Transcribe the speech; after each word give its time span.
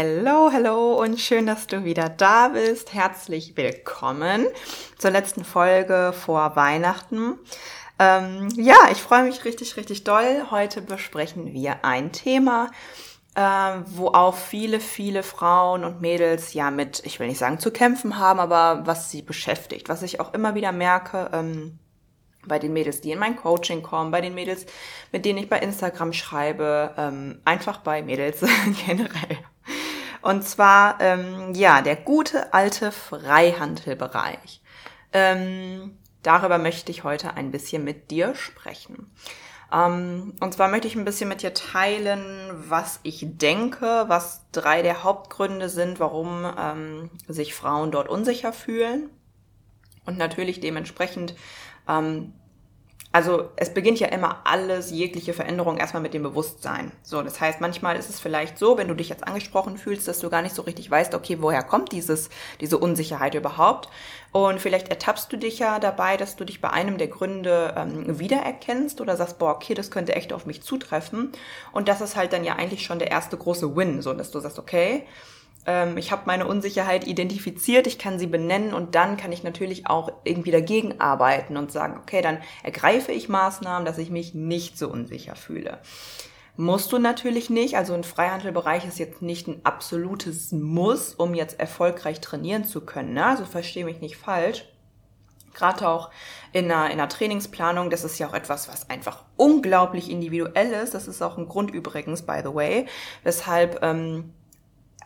Hallo, 0.00 0.50
hallo 0.52 0.94
und 0.94 1.18
schön, 1.18 1.46
dass 1.46 1.66
du 1.66 1.82
wieder 1.82 2.08
da 2.08 2.50
bist. 2.50 2.94
Herzlich 2.94 3.56
willkommen 3.56 4.46
zur 4.96 5.10
letzten 5.10 5.44
Folge 5.44 6.14
vor 6.16 6.54
Weihnachten. 6.54 7.36
Ähm, 7.98 8.48
ja, 8.54 8.76
ich 8.92 8.98
freue 8.98 9.24
mich 9.24 9.44
richtig, 9.44 9.76
richtig 9.76 10.04
doll. 10.04 10.46
Heute 10.52 10.82
besprechen 10.82 11.52
wir 11.52 11.84
ein 11.84 12.12
Thema, 12.12 12.70
äh, 13.34 13.40
wo 13.86 14.10
auch 14.10 14.36
viele, 14.36 14.78
viele 14.78 15.24
Frauen 15.24 15.82
und 15.82 16.00
Mädels 16.00 16.54
ja 16.54 16.70
mit, 16.70 17.04
ich 17.04 17.18
will 17.18 17.26
nicht 17.26 17.40
sagen 17.40 17.58
zu 17.58 17.72
kämpfen 17.72 18.20
haben, 18.20 18.38
aber 18.38 18.86
was 18.86 19.10
sie 19.10 19.22
beschäftigt, 19.22 19.88
was 19.88 20.04
ich 20.04 20.20
auch 20.20 20.32
immer 20.32 20.54
wieder 20.54 20.70
merke. 20.70 21.28
Ähm, 21.32 21.80
bei 22.46 22.60
den 22.60 22.72
Mädels, 22.72 23.00
die 23.00 23.10
in 23.10 23.18
mein 23.18 23.34
Coaching 23.34 23.82
kommen, 23.82 24.12
bei 24.12 24.20
den 24.20 24.34
Mädels, 24.34 24.64
mit 25.10 25.24
denen 25.24 25.40
ich 25.40 25.48
bei 25.48 25.58
Instagram 25.58 26.12
schreibe, 26.12 26.94
ähm, 26.96 27.40
einfach 27.44 27.78
bei 27.78 28.00
Mädels 28.00 28.44
generell. 28.86 29.38
Und 30.22 30.46
zwar, 30.46 31.00
ähm, 31.00 31.54
ja, 31.54 31.82
der 31.82 31.96
gute 31.96 32.52
alte 32.52 32.92
Freihandelbereich. 32.92 34.60
Ähm, 35.12 35.96
darüber 36.22 36.58
möchte 36.58 36.90
ich 36.90 37.04
heute 37.04 37.34
ein 37.34 37.50
bisschen 37.50 37.84
mit 37.84 38.10
dir 38.10 38.34
sprechen. 38.34 39.10
Ähm, 39.72 40.34
und 40.40 40.54
zwar 40.54 40.68
möchte 40.68 40.88
ich 40.88 40.96
ein 40.96 41.04
bisschen 41.04 41.28
mit 41.28 41.42
dir 41.42 41.54
teilen, 41.54 42.50
was 42.68 43.00
ich 43.02 43.24
denke, 43.26 44.04
was 44.08 44.42
drei 44.52 44.82
der 44.82 45.04
Hauptgründe 45.04 45.68
sind, 45.68 46.00
warum 46.00 46.46
ähm, 46.58 47.10
sich 47.26 47.54
Frauen 47.54 47.90
dort 47.90 48.08
unsicher 48.08 48.52
fühlen. 48.52 49.10
Und 50.06 50.16
natürlich 50.16 50.60
dementsprechend 50.60 51.34
ähm, 51.86 52.32
also 53.18 53.48
es 53.56 53.74
beginnt 53.74 53.98
ja 53.98 54.06
immer 54.06 54.42
alles, 54.44 54.92
jegliche 54.92 55.34
Veränderung 55.34 55.76
erstmal 55.76 56.00
mit 56.04 56.14
dem 56.14 56.22
Bewusstsein. 56.22 56.92
So, 57.02 57.20
das 57.20 57.40
heißt, 57.40 57.60
manchmal 57.60 57.96
ist 57.96 58.08
es 58.08 58.20
vielleicht 58.20 58.58
so, 58.58 58.78
wenn 58.78 58.86
du 58.86 58.94
dich 58.94 59.08
jetzt 59.08 59.26
angesprochen 59.26 59.76
fühlst, 59.76 60.06
dass 60.06 60.20
du 60.20 60.30
gar 60.30 60.40
nicht 60.40 60.54
so 60.54 60.62
richtig 60.62 60.88
weißt, 60.88 61.16
okay, 61.16 61.38
woher 61.40 61.64
kommt 61.64 61.90
dieses, 61.90 62.30
diese 62.60 62.78
Unsicherheit 62.78 63.34
überhaupt? 63.34 63.88
Und 64.30 64.60
vielleicht 64.60 64.86
ertappst 64.86 65.32
du 65.32 65.36
dich 65.36 65.58
ja 65.58 65.80
dabei, 65.80 66.16
dass 66.16 66.36
du 66.36 66.44
dich 66.44 66.60
bei 66.60 66.70
einem 66.70 66.96
der 66.96 67.08
Gründe 67.08 67.74
ähm, 67.76 68.20
wiedererkennst 68.20 69.00
oder 69.00 69.16
sagst, 69.16 69.40
boah, 69.40 69.50
okay, 69.50 69.74
das 69.74 69.90
könnte 69.90 70.14
echt 70.14 70.32
auf 70.32 70.46
mich 70.46 70.62
zutreffen. 70.62 71.32
Und 71.72 71.88
das 71.88 72.00
ist 72.00 72.14
halt 72.14 72.32
dann 72.32 72.44
ja 72.44 72.54
eigentlich 72.54 72.84
schon 72.84 73.00
der 73.00 73.10
erste 73.10 73.36
große 73.36 73.74
Win, 73.74 74.00
so 74.00 74.12
dass 74.12 74.30
du 74.30 74.38
sagst, 74.38 74.60
okay, 74.60 75.02
ähm, 75.68 75.98
ich 75.98 76.10
habe 76.10 76.22
meine 76.24 76.46
Unsicherheit 76.46 77.06
identifiziert, 77.06 77.86
ich 77.86 77.98
kann 77.98 78.18
sie 78.18 78.26
benennen 78.26 78.72
und 78.72 78.94
dann 78.94 79.18
kann 79.18 79.30
ich 79.30 79.44
natürlich 79.44 79.86
auch 79.86 80.10
irgendwie 80.24 80.50
dagegen 80.50 81.00
arbeiten 81.00 81.56
und 81.56 81.70
sagen, 81.70 81.98
okay, 82.00 82.22
dann 82.22 82.38
ergreife 82.62 83.12
ich 83.12 83.28
Maßnahmen, 83.28 83.84
dass 83.84 83.98
ich 83.98 84.10
mich 84.10 84.34
nicht 84.34 84.78
so 84.78 84.88
unsicher 84.88 85.36
fühle. 85.36 85.78
Musst 86.56 86.90
du 86.90 86.98
natürlich 86.98 87.50
nicht, 87.50 87.76
also 87.76 87.92
ein 87.92 88.02
Freihandelbereich 88.02 88.84
ist 88.86 88.98
jetzt 88.98 89.22
nicht 89.22 89.46
ein 89.46 89.60
absolutes 89.62 90.50
Muss, 90.50 91.14
um 91.14 91.34
jetzt 91.34 91.60
erfolgreich 91.60 92.20
trainieren 92.20 92.64
zu 92.64 92.80
können. 92.80 93.12
Ne? 93.12 93.26
Also 93.26 93.44
verstehe 93.44 93.84
mich 93.84 94.00
nicht 94.00 94.16
falsch 94.16 94.64
gerade 95.58 95.88
auch 95.88 96.10
in 96.52 96.70
einer, 96.70 96.86
in 96.86 96.92
einer 96.92 97.08
Trainingsplanung, 97.08 97.90
das 97.90 98.04
ist 98.04 98.18
ja 98.18 98.28
auch 98.28 98.34
etwas, 98.34 98.68
was 98.68 98.88
einfach 98.88 99.24
unglaublich 99.36 100.10
individuell 100.10 100.72
ist. 100.72 100.94
Das 100.94 101.08
ist 101.08 101.20
auch 101.20 101.36
ein 101.36 101.48
Grund 101.48 101.70
übrigens, 101.70 102.22
by 102.22 102.40
the 102.42 102.54
way, 102.54 102.86
weshalb 103.24 103.82
ähm, 103.82 104.32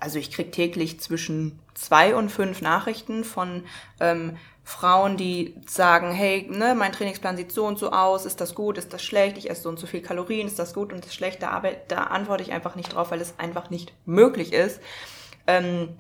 also 0.03 0.19
ich 0.19 0.33
krieg 0.33 0.51
täglich 0.51 0.99
zwischen 0.99 1.61
zwei 1.75 2.17
und 2.17 2.29
fünf 2.29 2.61
Nachrichten 2.61 3.23
von 3.23 3.63
ähm, 4.01 4.37
Frauen, 4.65 5.17
die 5.17 5.55
sagen, 5.65 6.11
hey, 6.11 6.49
ne, 6.51 6.75
mein 6.75 6.91
Trainingsplan 6.91 7.37
sieht 7.37 7.53
so 7.53 7.65
und 7.67 7.79
so 7.79 7.93
aus, 7.93 8.27
ist 8.27 8.41
das 8.41 8.57
gut, 8.57 8.79
ist 8.79 8.93
das 8.93 9.05
schlecht, 9.05 9.39
ich 9.39 9.49
esse 9.49 9.63
so 9.63 9.69
und 9.69 9.79
so 9.79 9.87
viel 9.87 10.03
Kalorien, 10.03 10.49
ist 10.49 10.59
das 10.59 10.75
gut 10.75 10.93
und 10.93 11.07
ist 11.07 11.15
schlecht, 11.15 11.41
da, 11.41 11.63
da 11.87 11.99
antworte 11.99 12.43
ich 12.43 12.51
einfach 12.51 12.75
nicht 12.75 12.95
drauf, 12.95 13.13
weil 13.13 13.21
es 13.21 13.39
einfach 13.39 13.71
nicht 13.71 13.93
möglich 14.05 14.53
ist, 14.53 14.81
ähm, 15.47 15.97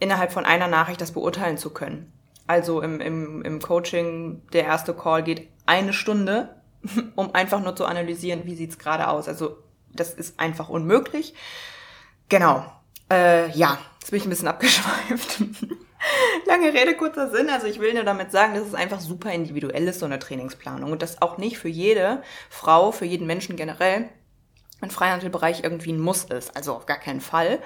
innerhalb 0.00 0.32
von 0.32 0.44
einer 0.44 0.68
Nachricht 0.68 1.00
das 1.00 1.12
beurteilen 1.12 1.56
zu 1.56 1.70
können. 1.70 2.12
Also 2.46 2.82
im, 2.82 3.00
im, 3.00 3.40
im 3.40 3.58
Coaching, 3.62 4.42
der 4.52 4.64
erste 4.64 4.92
Call 4.92 5.22
geht 5.22 5.48
eine 5.64 5.94
Stunde, 5.94 6.56
um 7.16 7.34
einfach 7.34 7.62
nur 7.62 7.74
zu 7.74 7.86
analysieren, 7.86 8.42
wie 8.44 8.54
sieht's 8.54 8.78
gerade 8.78 9.08
aus. 9.08 9.28
Also 9.28 9.56
das 9.94 10.12
ist 10.12 10.38
einfach 10.38 10.68
unmöglich. 10.68 11.32
Genau. 12.28 12.70
Äh, 13.10 13.50
ja, 13.50 13.78
jetzt 14.00 14.10
bin 14.10 14.18
ich 14.18 14.26
ein 14.26 14.30
bisschen 14.30 14.48
abgeschweift. 14.48 15.38
Lange 16.46 16.72
Rede, 16.72 16.96
kurzer 16.96 17.30
Sinn. 17.30 17.48
Also 17.50 17.66
ich 17.66 17.80
will 17.80 17.94
nur 17.94 18.04
damit 18.04 18.32
sagen, 18.32 18.54
dass 18.54 18.66
es 18.66 18.74
einfach 18.74 19.00
super 19.00 19.32
individuell 19.32 19.86
ist, 19.88 20.00
so 20.00 20.06
eine 20.06 20.18
Trainingsplanung. 20.18 20.92
Und 20.92 21.02
das 21.02 21.22
auch 21.22 21.38
nicht 21.38 21.58
für 21.58 21.68
jede 21.68 22.22
Frau, 22.50 22.92
für 22.92 23.04
jeden 23.04 23.26
Menschen 23.26 23.56
generell 23.56 24.08
ein 24.80 24.90
Freihandelbereich 24.90 25.62
irgendwie 25.64 25.92
ein 25.92 26.00
Muss 26.00 26.24
ist. 26.24 26.56
Also 26.56 26.74
auf 26.74 26.86
gar 26.86 26.98
keinen 26.98 27.20
Fall. 27.20 27.60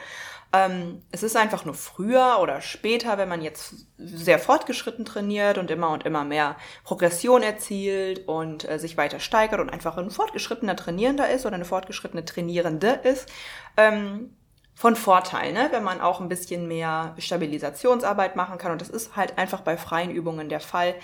Ähm, 0.52 1.00
es 1.12 1.22
ist 1.22 1.36
einfach 1.36 1.64
nur 1.64 1.74
früher 1.74 2.38
oder 2.40 2.60
später, 2.60 3.18
wenn 3.18 3.28
man 3.28 3.40
jetzt 3.40 3.86
sehr 3.98 4.38
fortgeschritten 4.38 5.04
trainiert 5.04 5.58
und 5.58 5.70
immer 5.70 5.90
und 5.90 6.04
immer 6.04 6.24
mehr 6.24 6.56
Progression 6.82 7.42
erzielt 7.42 8.26
und 8.26 8.68
äh, 8.68 8.78
sich 8.78 8.96
weiter 8.96 9.20
steigert 9.20 9.60
und 9.60 9.70
einfach 9.70 9.96
ein 9.96 10.10
fortgeschrittener 10.10 10.74
Trainierender 10.74 11.30
ist 11.30 11.46
oder 11.46 11.54
eine 11.54 11.64
fortgeschrittene 11.64 12.24
Trainierende 12.24 12.88
ist, 13.04 13.28
ähm, 13.76 14.34
von 14.80 14.96
Vorteil, 14.96 15.52
ne? 15.52 15.68
wenn 15.72 15.84
man 15.84 16.00
auch 16.00 16.22
ein 16.22 16.30
bisschen 16.30 16.66
mehr 16.66 17.14
Stabilisationsarbeit 17.18 18.34
machen 18.34 18.56
kann. 18.56 18.72
Und 18.72 18.80
das 18.80 18.88
ist 18.88 19.14
halt 19.14 19.36
einfach 19.36 19.60
bei 19.60 19.76
freien 19.76 20.10
Übungen 20.10 20.48
der 20.48 20.60
Fall. 20.60 20.94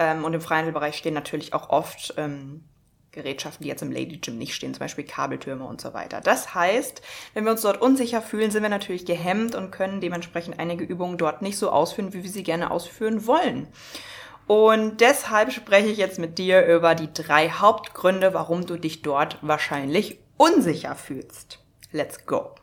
Ähm, 0.00 0.24
und 0.24 0.34
im 0.34 0.40
freien 0.40 0.72
Bereich 0.72 0.96
stehen 0.96 1.14
natürlich 1.14 1.54
auch 1.54 1.70
oft 1.70 2.12
ähm, 2.16 2.64
Gerätschaften, 3.12 3.62
die 3.62 3.68
jetzt 3.68 3.82
im 3.82 3.92
Lady 3.92 4.16
Gym 4.16 4.36
nicht 4.36 4.56
stehen, 4.56 4.74
zum 4.74 4.80
Beispiel 4.80 5.04
Kabeltürme 5.04 5.64
und 5.64 5.80
so 5.80 5.94
weiter. 5.94 6.20
Das 6.20 6.56
heißt, 6.56 7.02
wenn 7.32 7.44
wir 7.44 7.52
uns 7.52 7.60
dort 7.60 7.80
unsicher 7.80 8.20
fühlen, 8.20 8.50
sind 8.50 8.64
wir 8.64 8.68
natürlich 8.68 9.06
gehemmt 9.06 9.54
und 9.54 9.70
können 9.70 10.00
dementsprechend 10.00 10.58
einige 10.58 10.82
Übungen 10.82 11.16
dort 11.16 11.40
nicht 11.40 11.56
so 11.56 11.70
ausführen, 11.70 12.12
wie 12.12 12.24
wir 12.24 12.30
sie 12.30 12.42
gerne 12.42 12.72
ausführen 12.72 13.28
wollen. 13.28 13.68
Und 14.48 15.00
deshalb 15.00 15.52
spreche 15.52 15.86
ich 15.86 15.98
jetzt 15.98 16.18
mit 16.18 16.36
dir 16.38 16.66
über 16.66 16.96
die 16.96 17.14
drei 17.14 17.48
Hauptgründe, 17.48 18.34
warum 18.34 18.66
du 18.66 18.76
dich 18.76 19.02
dort 19.02 19.38
wahrscheinlich 19.40 20.18
unsicher 20.36 20.96
fühlst. 20.96 21.60
Let's 21.92 22.26
go. 22.26 22.56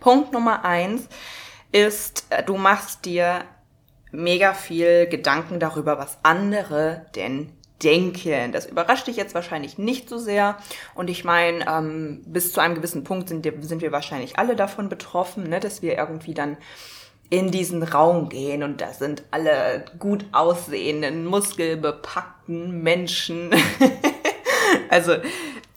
Punkt 0.00 0.32
Nummer 0.32 0.64
eins 0.64 1.08
ist, 1.72 2.26
äh, 2.30 2.42
du 2.42 2.56
machst 2.56 3.04
dir 3.04 3.44
mega 4.10 4.54
viel 4.54 5.06
Gedanken 5.06 5.60
darüber, 5.60 5.98
was 5.98 6.18
andere 6.22 7.06
denn 7.14 7.52
denken. 7.82 8.52
Das 8.52 8.66
überrascht 8.66 9.06
dich 9.06 9.16
jetzt 9.16 9.34
wahrscheinlich 9.34 9.78
nicht 9.78 10.08
so 10.08 10.18
sehr. 10.18 10.58
Und 10.94 11.08
ich 11.08 11.24
meine, 11.24 11.66
ähm, 11.66 12.22
bis 12.26 12.52
zu 12.52 12.60
einem 12.60 12.74
gewissen 12.74 13.04
Punkt 13.04 13.28
sind, 13.28 13.46
sind 13.62 13.82
wir 13.82 13.92
wahrscheinlich 13.92 14.38
alle 14.38 14.56
davon 14.56 14.88
betroffen, 14.88 15.44
ne, 15.44 15.60
dass 15.60 15.82
wir 15.82 15.96
irgendwie 15.96 16.34
dann 16.34 16.56
in 17.30 17.52
diesen 17.52 17.82
Raum 17.84 18.28
gehen 18.28 18.64
und 18.64 18.80
da 18.80 18.92
sind 18.92 19.22
alle 19.30 19.84
gut 20.00 20.24
aussehenden, 20.32 21.24
muskelbepackten 21.24 22.82
Menschen. 22.82 23.50
also 24.88 25.14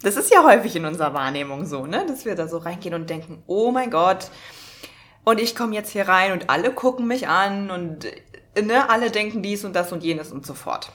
das 0.04 0.18
ist 0.18 0.32
ja 0.32 0.44
häufig 0.44 0.76
in 0.76 0.86
unserer 0.86 1.14
Wahrnehmung 1.14 1.66
so, 1.66 1.86
ne? 1.86 2.06
Dass 2.08 2.26
wir 2.26 2.36
da 2.36 2.48
so 2.48 2.58
reingehen 2.58 2.94
und 2.94 3.10
denken, 3.10 3.44
oh 3.48 3.72
mein 3.72 3.90
Gott, 3.90 4.30
und 5.24 5.40
ich 5.40 5.56
komme 5.56 5.74
jetzt 5.74 5.92
hier 5.92 6.08
rein 6.08 6.34
und 6.34 6.50
alle 6.50 6.72
gucken 6.74 7.08
mich 7.08 7.28
an 7.28 7.72
und 7.72 8.08
ne, 8.62 8.90
alle 8.90 9.10
denken 9.10 9.42
dies 9.42 9.64
und 9.64 9.76
das 9.76 9.92
und 9.92 10.04
jenes 10.04 10.32
und 10.32 10.46
so 10.46 10.54
fort. 10.54 10.92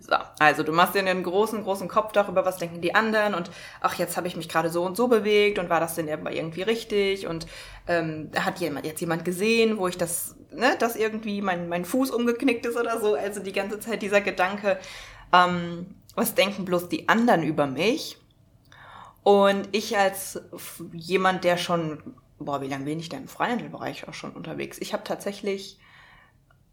So, 0.00 0.16
also 0.38 0.62
du 0.62 0.72
machst 0.72 0.94
dir 0.94 1.00
einen 1.00 1.22
großen, 1.22 1.62
großen 1.62 1.88
Kopf 1.88 2.12
darüber, 2.12 2.44
was 2.44 2.58
denken 2.58 2.80
die 2.80 2.94
anderen 2.94 3.34
und 3.34 3.50
ach, 3.80 3.94
jetzt 3.94 4.16
habe 4.16 4.26
ich 4.26 4.36
mich 4.36 4.48
gerade 4.48 4.68
so 4.68 4.82
und 4.82 4.96
so 4.96 5.08
bewegt 5.08 5.58
und 5.58 5.70
war 5.70 5.80
das 5.80 5.94
denn 5.94 6.08
irgendwie 6.08 6.62
richtig 6.62 7.26
und 7.26 7.46
ähm, 7.86 8.30
hat 8.36 8.58
jemand 8.58 8.86
jetzt 8.86 9.00
jemand 9.00 9.24
gesehen, 9.24 9.78
wo 9.78 9.88
ich 9.88 9.96
das, 9.96 10.36
ne, 10.52 10.76
dass 10.78 10.96
irgendwie 10.96 11.40
mein, 11.42 11.68
mein 11.68 11.84
Fuß 11.84 12.10
umgeknickt 12.10 12.66
ist 12.66 12.76
oder 12.76 13.00
so. 13.00 13.14
Also 13.14 13.40
die 13.40 13.52
ganze 13.52 13.78
Zeit 13.78 14.02
dieser 14.02 14.20
Gedanke, 14.20 14.78
ähm, 15.32 15.94
was 16.20 16.34
denken 16.34 16.64
bloß 16.64 16.88
die 16.88 17.08
anderen 17.08 17.42
über 17.42 17.66
mich? 17.66 18.18
Und 19.22 19.68
ich 19.72 19.98
als 19.98 20.40
jemand, 20.92 21.44
der 21.44 21.56
schon, 21.56 22.02
boah, 22.38 22.60
wie 22.60 22.68
lange 22.68 22.84
bin 22.84 23.00
ich 23.00 23.08
denn 23.08 23.22
im 23.22 23.28
Freihandelbereich 23.28 24.08
auch 24.08 24.14
schon 24.14 24.32
unterwegs? 24.32 24.78
Ich 24.78 24.92
habe 24.92 25.04
tatsächlich 25.04 25.78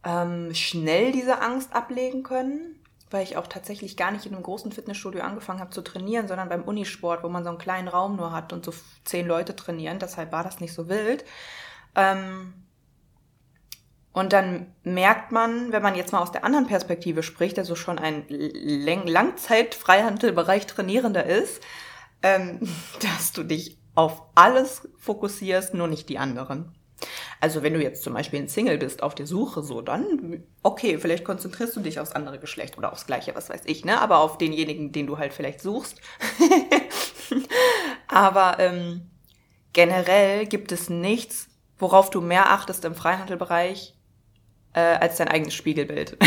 ähm, 0.03 0.53
schnell 0.53 1.11
diese 1.11 1.41
Angst 1.41 1.73
ablegen 1.73 2.23
können 2.23 2.77
weil 3.09 3.23
ich 3.23 3.37
auch 3.37 3.47
tatsächlich 3.47 3.95
gar 3.95 4.11
nicht 4.11 4.25
in 4.25 4.33
einem 4.33 4.43
großen 4.43 4.71
Fitnessstudio 4.71 5.21
angefangen 5.21 5.59
habe 5.59 5.69
zu 5.69 5.81
trainieren, 5.81 6.27
sondern 6.27 6.49
beim 6.49 6.63
Unisport, 6.63 7.23
wo 7.23 7.29
man 7.29 7.43
so 7.43 7.49
einen 7.49 7.57
kleinen 7.57 7.87
Raum 7.87 8.17
nur 8.17 8.31
hat 8.31 8.51
und 8.51 8.65
so 8.65 8.73
zehn 9.05 9.25
Leute 9.25 9.55
trainieren. 9.55 9.99
Deshalb 9.99 10.31
war 10.31 10.43
das 10.43 10.59
nicht 10.59 10.73
so 10.73 10.89
wild. 10.89 11.23
Ähm 11.95 12.53
und 14.17 14.33
dann 14.33 14.73
merkt 14.81 15.31
man, 15.31 15.71
wenn 15.71 15.83
man 15.83 15.93
jetzt 15.93 16.11
mal 16.11 16.21
aus 16.21 16.31
der 16.31 16.43
anderen 16.43 16.65
Perspektive 16.65 17.21
spricht, 17.21 17.59
also 17.59 17.75
schon 17.75 17.99
ein 17.99 18.25
Langzeit-Freihandelbereich 18.27 20.65
Trainierender 20.65 21.23
ist, 21.23 21.61
ähm, 22.23 22.61
dass 22.99 23.31
du 23.31 23.43
dich 23.43 23.77
auf 23.93 24.23
alles 24.33 24.89
fokussierst, 24.97 25.75
nur 25.75 25.87
nicht 25.87 26.09
die 26.09 26.17
anderen. 26.17 26.73
Also 27.39 27.61
wenn 27.61 27.75
du 27.75 27.83
jetzt 27.83 28.01
zum 28.01 28.15
Beispiel 28.15 28.39
ein 28.39 28.47
Single 28.47 28.79
bist 28.79 29.03
auf 29.03 29.13
der 29.13 29.27
Suche, 29.27 29.61
so 29.61 29.81
dann, 29.81 30.43
okay, 30.63 30.97
vielleicht 30.97 31.23
konzentrierst 31.23 31.75
du 31.75 31.81
dich 31.81 31.99
aufs 31.99 32.13
andere 32.13 32.39
Geschlecht 32.39 32.79
oder 32.79 32.91
aufs 32.91 33.05
gleiche, 33.05 33.35
was 33.35 33.51
weiß 33.51 33.61
ich, 33.65 33.85
ne? 33.85 34.01
Aber 34.01 34.21
auf 34.21 34.39
denjenigen, 34.39 34.91
den 34.91 35.05
du 35.05 35.19
halt 35.19 35.31
vielleicht 35.31 35.61
suchst. 35.61 36.01
Aber 38.07 38.57
ähm, 38.57 39.11
generell 39.73 40.47
gibt 40.47 40.71
es 40.71 40.89
nichts, 40.89 41.49
worauf 41.77 42.09
du 42.09 42.19
mehr 42.19 42.51
achtest 42.51 42.83
im 42.83 42.95
Freihandelbereich 42.95 43.93
äh, 44.77 44.97
als 44.99 45.17
dein 45.17 45.27
eigenes 45.27 45.55
Spiegelbild. 45.55 46.17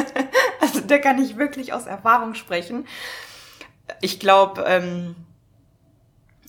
also 0.60 0.80
da 0.80 0.98
kann 0.98 1.18
ich 1.22 1.38
wirklich 1.38 1.72
aus 1.72 1.86
Erfahrung 1.86 2.34
sprechen. 2.34 2.86
Ich 4.02 4.20
glaube, 4.20 4.64
ähm, 4.66 5.16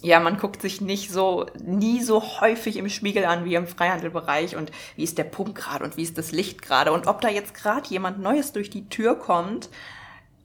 ja, 0.01 0.19
man 0.19 0.38
guckt 0.38 0.61
sich 0.61 0.81
nicht 0.81 1.09
so, 1.09 1.45
nie 1.63 2.03
so 2.03 2.41
häufig 2.41 2.75
im 2.75 2.89
Spiegel 2.89 3.23
an 3.23 3.45
wie 3.45 3.55
im 3.55 3.65
Freihandelbereich 3.65 4.57
und 4.57 4.71
wie 4.97 5.03
ist 5.03 5.17
der 5.17 5.23
Pump 5.23 5.55
gerade 5.55 5.85
und 5.85 5.95
wie 5.95 6.03
ist 6.03 6.17
das 6.17 6.33
Licht 6.33 6.61
gerade 6.61 6.91
und 6.91 7.07
ob 7.07 7.21
da 7.21 7.29
jetzt 7.29 7.53
gerade 7.53 7.88
jemand 7.88 8.19
Neues 8.19 8.51
durch 8.51 8.69
die 8.69 8.89
Tür 8.89 9.15
kommt. 9.15 9.69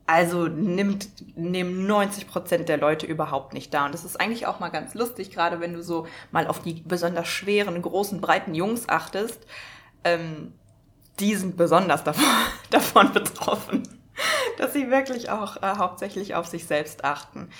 Also 0.06 0.46
nimmt, 0.46 1.08
nehmen 1.36 1.86
90 1.86 2.28
Prozent 2.28 2.68
der 2.68 2.76
Leute 2.76 3.06
überhaupt 3.06 3.54
nicht 3.54 3.72
da. 3.72 3.86
Und 3.86 3.94
das 3.94 4.04
ist 4.04 4.20
eigentlich 4.20 4.46
auch 4.46 4.60
mal 4.60 4.68
ganz 4.68 4.94
lustig, 4.94 5.30
gerade 5.30 5.60
wenn 5.60 5.74
du 5.74 5.82
so 5.82 6.06
mal 6.32 6.46
auf 6.46 6.60
die 6.60 6.82
besonders 6.84 7.28
schweren, 7.28 7.80
großen, 7.80 8.20
breiten 8.20 8.54
Jungs 8.54 8.88
achtest. 8.88 9.46
Ähm, 10.04 10.52
die 11.20 11.34
sind 11.34 11.56
besonders 11.56 12.04
davon, 12.04 12.24
davon 12.70 13.12
betroffen, 13.12 13.82
dass 14.58 14.72
sie 14.72 14.90
wirklich 14.90 15.30
auch 15.30 15.56
äh, 15.62 15.74
hauptsächlich 15.78 16.34
auf 16.34 16.46
sich 16.46 16.66
selbst 16.66 17.04
achten. 17.04 17.50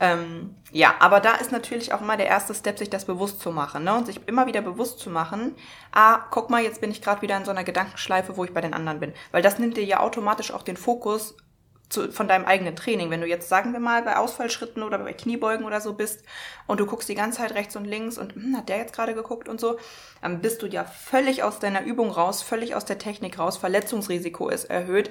Ähm, 0.00 0.54
ja, 0.70 0.94
aber 1.00 1.18
da 1.20 1.34
ist 1.34 1.50
natürlich 1.50 1.92
auch 1.92 2.00
mal 2.00 2.16
der 2.16 2.28
erste 2.28 2.54
Step, 2.54 2.78
sich 2.78 2.88
das 2.88 3.04
bewusst 3.04 3.40
zu 3.40 3.50
machen 3.50 3.84
ne? 3.84 3.94
und 3.96 4.06
sich 4.06 4.20
immer 4.28 4.46
wieder 4.46 4.62
bewusst 4.62 5.00
zu 5.00 5.10
machen, 5.10 5.56
ah, 5.92 6.20
guck 6.30 6.50
mal, 6.50 6.62
jetzt 6.62 6.80
bin 6.80 6.92
ich 6.92 7.02
gerade 7.02 7.22
wieder 7.22 7.36
in 7.36 7.44
so 7.44 7.50
einer 7.50 7.64
Gedankenschleife, 7.64 8.36
wo 8.36 8.44
ich 8.44 8.54
bei 8.54 8.60
den 8.60 8.74
anderen 8.74 9.00
bin. 9.00 9.12
Weil 9.32 9.42
das 9.42 9.58
nimmt 9.58 9.76
dir 9.76 9.84
ja 9.84 10.00
automatisch 10.00 10.52
auch 10.52 10.62
den 10.62 10.76
Fokus 10.76 11.36
zu, 11.88 12.12
von 12.12 12.28
deinem 12.28 12.44
eigenen 12.44 12.76
Training. 12.76 13.10
Wenn 13.10 13.20
du 13.20 13.26
jetzt, 13.26 13.48
sagen 13.48 13.72
wir 13.72 13.80
mal, 13.80 14.02
bei 14.02 14.16
Ausfallschritten 14.16 14.82
oder 14.82 14.98
bei 14.98 15.12
Kniebeugen 15.12 15.66
oder 15.66 15.80
so 15.80 15.94
bist 15.94 16.22
und 16.66 16.80
du 16.80 16.86
guckst 16.86 17.08
die 17.08 17.14
ganze 17.14 17.38
Zeit 17.38 17.54
rechts 17.54 17.76
und 17.76 17.84
links 17.84 18.18
und 18.18 18.34
hm, 18.34 18.56
hat 18.56 18.68
der 18.68 18.78
jetzt 18.78 18.94
gerade 18.94 19.14
geguckt 19.14 19.48
und 19.48 19.60
so, 19.60 19.78
dann 20.20 20.40
bist 20.40 20.62
du 20.62 20.66
ja 20.66 20.84
völlig 20.84 21.42
aus 21.42 21.58
deiner 21.58 21.82
Übung 21.82 22.10
raus, 22.10 22.42
völlig 22.42 22.74
aus 22.74 22.84
der 22.84 22.98
Technik 22.98 23.38
raus, 23.38 23.56
Verletzungsrisiko 23.56 24.48
ist 24.48 24.64
erhöht 24.64 25.10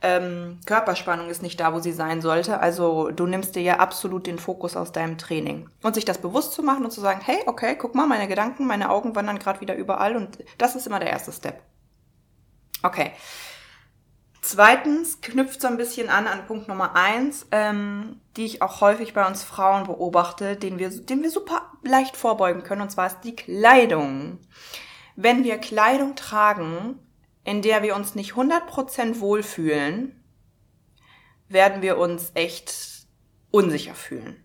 ähm, 0.00 0.60
Körperspannung 0.64 1.28
ist 1.28 1.42
nicht 1.42 1.58
da, 1.58 1.74
wo 1.74 1.80
sie 1.80 1.92
sein 1.92 2.22
sollte. 2.22 2.60
Also 2.60 3.10
du 3.10 3.26
nimmst 3.26 3.56
dir 3.56 3.62
ja 3.62 3.76
absolut 3.78 4.26
den 4.26 4.38
Fokus 4.38 4.76
aus 4.76 4.92
deinem 4.92 5.18
Training. 5.18 5.68
Und 5.82 5.94
sich 5.94 6.04
das 6.04 6.18
bewusst 6.18 6.52
zu 6.52 6.62
machen 6.62 6.84
und 6.84 6.92
zu 6.92 7.00
sagen, 7.00 7.20
hey, 7.24 7.38
okay, 7.46 7.76
guck 7.76 7.94
mal, 7.94 8.06
meine 8.06 8.28
Gedanken, 8.28 8.66
meine 8.66 8.90
Augen 8.90 9.16
wandern 9.16 9.38
gerade 9.38 9.60
wieder 9.60 9.74
überall 9.74 10.16
und 10.16 10.38
das 10.56 10.76
ist 10.76 10.86
immer 10.86 11.00
der 11.00 11.10
erste 11.10 11.32
Step. 11.32 11.60
Okay. 12.82 13.12
Zweitens 14.50 15.20
knüpft 15.20 15.60
so 15.60 15.68
ein 15.68 15.76
bisschen 15.76 16.08
an 16.08 16.26
an 16.26 16.46
Punkt 16.46 16.68
Nummer 16.68 16.96
eins, 16.96 17.46
ähm, 17.50 18.18
die 18.38 18.46
ich 18.46 18.62
auch 18.62 18.80
häufig 18.80 19.12
bei 19.12 19.26
uns 19.26 19.42
Frauen 19.42 19.84
beobachte, 19.84 20.56
den 20.56 20.78
wir, 20.78 20.88
den 20.88 21.22
wir 21.22 21.30
super 21.30 21.70
leicht 21.82 22.16
vorbeugen 22.16 22.62
können, 22.62 22.80
und 22.80 22.88
zwar 22.88 23.08
ist 23.08 23.20
die 23.24 23.36
Kleidung. 23.36 24.38
Wenn 25.16 25.44
wir 25.44 25.58
Kleidung 25.58 26.14
tragen, 26.16 26.98
in 27.44 27.60
der 27.60 27.82
wir 27.82 27.94
uns 27.94 28.14
nicht 28.14 28.32
100% 28.32 29.20
wohlfühlen, 29.20 30.24
werden 31.50 31.82
wir 31.82 31.98
uns 31.98 32.30
echt 32.32 33.06
unsicher 33.50 33.94
fühlen. 33.94 34.42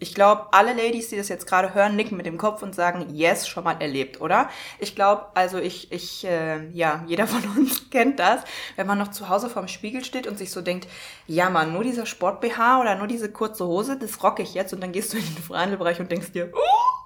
Ich 0.00 0.14
glaube, 0.14 0.46
alle 0.52 0.72
Ladies, 0.72 1.10
die 1.10 1.16
das 1.16 1.28
jetzt 1.28 1.46
gerade 1.46 1.74
hören, 1.74 1.94
nicken 1.94 2.16
mit 2.16 2.24
dem 2.24 2.38
Kopf 2.38 2.62
und 2.62 2.74
sagen, 2.74 3.06
yes, 3.14 3.46
schon 3.46 3.64
mal 3.64 3.76
erlebt, 3.80 4.20
oder? 4.20 4.48
Ich 4.78 4.96
glaube, 4.96 5.26
also 5.34 5.58
ich, 5.58 5.92
ich, 5.92 6.24
äh, 6.24 6.68
ja, 6.70 7.04
jeder 7.06 7.26
von 7.26 7.44
uns 7.56 7.90
kennt 7.90 8.18
das, 8.18 8.40
wenn 8.76 8.86
man 8.86 8.98
noch 8.98 9.08
zu 9.08 9.28
Hause 9.28 9.50
vorm 9.50 9.68
Spiegel 9.68 10.02
steht 10.02 10.26
und 10.26 10.38
sich 10.38 10.50
so 10.50 10.62
denkt, 10.62 10.88
ja 11.26 11.50
man, 11.50 11.72
nur 11.74 11.84
dieser 11.84 12.06
Sport-BH 12.06 12.80
oder 12.80 12.96
nur 12.96 13.06
diese 13.08 13.30
kurze 13.30 13.66
Hose, 13.66 13.98
das 13.98 14.22
rock 14.22 14.40
ich 14.40 14.54
jetzt 14.54 14.72
und 14.72 14.80
dann 14.80 14.92
gehst 14.92 15.12
du 15.12 15.18
in 15.18 15.24
den 15.24 15.42
Freihandelbereich 15.42 16.00
und 16.00 16.10
denkst 16.10 16.32
dir, 16.32 16.50
oh, 16.54 17.00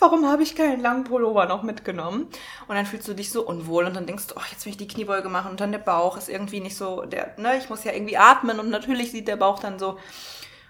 warum 0.00 0.26
habe 0.26 0.42
ich 0.42 0.54
keinen 0.56 0.80
langen 0.80 1.04
Pullover 1.04 1.46
noch 1.46 1.62
mitgenommen? 1.62 2.28
Und 2.66 2.74
dann 2.74 2.86
fühlst 2.86 3.08
du 3.08 3.14
dich 3.14 3.30
so 3.30 3.46
unwohl 3.46 3.84
und 3.84 3.94
dann 3.94 4.06
denkst 4.06 4.26
du, 4.28 4.34
oh, 4.36 4.42
jetzt 4.50 4.64
will 4.64 4.72
ich 4.72 4.76
die 4.76 4.88
Kniebeuge 4.88 5.28
machen 5.28 5.50
und 5.50 5.60
dann 5.60 5.72
der 5.72 5.78
Bauch 5.78 6.16
ist 6.16 6.28
irgendwie 6.28 6.60
nicht 6.60 6.76
so, 6.76 7.02
der, 7.02 7.34
ne, 7.38 7.58
ich 7.58 7.70
muss 7.70 7.84
ja 7.84 7.92
irgendwie 7.92 8.16
atmen 8.16 8.58
und 8.58 8.70
natürlich 8.70 9.10
sieht 9.12 9.28
der 9.28 9.36
Bauch 9.36 9.58
dann 9.60 9.78
so. 9.78 9.98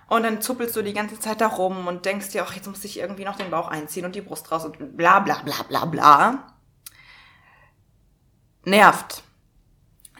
Und 0.08 0.22
dann 0.22 0.40
zuppelst 0.40 0.74
du 0.74 0.82
die 0.82 0.94
ganze 0.94 1.20
Zeit 1.20 1.40
da 1.40 1.46
rum 1.46 1.86
und 1.86 2.04
denkst 2.06 2.30
dir, 2.30 2.42
ach, 2.42 2.54
jetzt 2.54 2.66
muss 2.66 2.84
ich 2.84 2.98
irgendwie 2.98 3.24
noch 3.24 3.36
den 3.36 3.50
Bauch 3.50 3.68
einziehen 3.68 4.06
und 4.06 4.14
die 4.14 4.22
Brust 4.22 4.50
raus 4.50 4.64
und 4.64 4.96
bla 4.96 5.20
bla 5.20 5.42
bla 5.42 5.62
bla 5.68 5.84
bla. 5.84 6.56
Nervt 8.64 9.22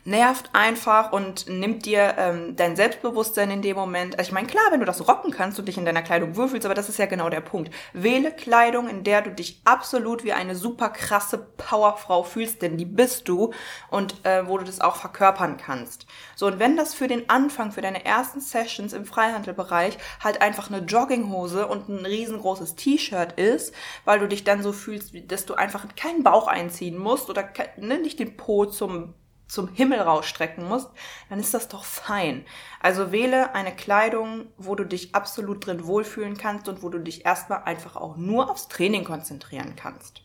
nervt 0.09 0.51
einfach 0.55 1.13
und 1.13 1.49
nimmt 1.49 1.85
dir 1.85 2.15
ähm, 2.17 2.57
dein 2.57 2.77
Selbstbewusstsein 2.77 3.51
in 3.51 3.63
dem 3.63 3.77
Moment. 3.77 4.19
Also 4.19 4.31
ich 4.31 4.33
meine, 4.33 4.47
klar, 4.47 4.65
wenn 4.71 4.81
du 4.81 4.87
das 4.87 5.07
rocken 5.07 5.31
kannst 5.31 5.59
und 5.59 5.69
dich 5.69 5.77
in 5.77 5.85
deiner 5.85 6.03
Kleidung 6.03 6.35
wohlfühlst, 6.35 6.65
aber 6.65 6.75
das 6.75 6.89
ist 6.89 6.99
ja 6.99 7.07
genau 7.07 7.29
der 7.29 7.43
Punkt. 7.43 7.73
Wähle 7.93 8.33
Kleidung, 8.33 8.89
in 8.89 9.05
der 9.05 9.21
du 9.21 9.31
dich 9.31 9.61
absolut 9.65 10.25
wie 10.25 10.33
eine 10.33 10.57
super 10.57 10.89
krasse 10.89 11.39
Powerfrau 11.39 12.23
fühlst, 12.23 12.63
denn 12.63 12.79
die 12.79 12.87
bist 12.87 13.29
du 13.29 13.53
und 13.91 14.25
äh, 14.25 14.49
wo 14.49 14.57
du 14.57 14.65
das 14.65 14.81
auch 14.81 14.97
verkörpern 14.97 15.59
kannst. 15.59 16.07
So, 16.37 16.47
und 16.47 16.59
wenn 16.59 16.77
das 16.77 16.95
für 16.95 17.07
den 17.07 17.29
Anfang, 17.29 17.71
für 17.71 17.83
deine 17.83 18.05
ersten 18.07 18.41
Sessions 18.41 18.95
im 18.95 19.05
Freihandelbereich 19.05 19.99
halt 20.25 20.41
einfach 20.41 20.71
eine 20.71 20.85
Jogginghose 20.87 21.67
und 21.67 21.89
ein 21.91 22.07
riesengroßes 22.07 22.77
T-Shirt 22.77 23.33
ist, 23.33 23.75
weil 24.07 24.21
du 24.21 24.27
dich 24.27 24.43
dann 24.43 24.63
so 24.63 24.73
fühlst, 24.73 25.13
dass 25.31 25.45
du 25.45 25.55
einfach 25.55 25.85
keinen 25.97 26.23
Bauch 26.23 26.49
einziehen 26.49 26.97
musst 26.97 27.29
oder 27.29 27.47
ne, 27.77 27.99
nicht 27.99 28.19
den 28.19 28.39
Po 28.39 28.65
zum 28.65 29.15
zum 29.49 29.69
Himmel 29.69 30.01
rausstrecken 30.01 30.65
musst, 30.69 30.91
dann 31.31 31.41
ist 31.41 31.55
das 31.55 31.69
doch 31.69 31.85
fein. 31.85 32.45
Also 32.81 33.11
wähle 33.11 33.55
eine 33.55 33.75
Kleidung, 33.75 34.47
wo 34.59 34.75
du 34.75 34.85
dich 34.85 35.15
absolut 35.15 35.67
drin 35.67 35.87
wohlfühlen 35.87 36.37
kannst 36.37 36.69
und 36.69 36.83
wo 36.83 36.91
du 36.91 36.99
dich 36.99 37.25
erstmal 37.25 37.65
einfach 37.65 37.97
auch 37.97 38.17
nur 38.17 38.51
aufs 38.51 38.69
Training 38.69 39.05
konzentrieren 39.05 39.75
kannst. 39.75 40.23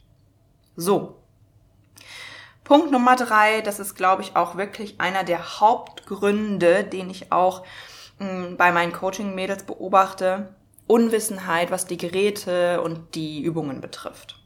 So. 0.76 1.20
Punkt 2.64 2.92
Nummer 2.92 3.16
drei, 3.16 3.62
das 3.62 3.80
ist, 3.80 3.96
glaube 3.96 4.22
ich, 4.22 4.36
auch 4.36 4.56
wirklich 4.56 5.00
einer 5.00 5.24
der 5.24 5.60
Hauptgründe, 5.60 6.84
den 6.84 7.10
ich 7.10 7.32
auch 7.32 7.66
mh, 8.20 8.28
hm, 8.28 8.58
bei 8.58 8.72
meinen 8.72 8.94
Coaching-Mädels 8.94 9.64
beobachte. 9.64 10.56
Unwissenheit, 10.86 11.72
was 11.72 11.86
die 11.86 11.98
Geräte 11.98 12.82
und 12.82 13.16
die 13.16 13.42
Übungen 13.42 13.80
betrifft. 13.80 14.42